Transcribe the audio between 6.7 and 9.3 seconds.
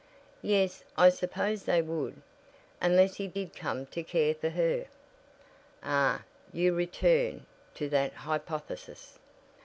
return to that hypothesis.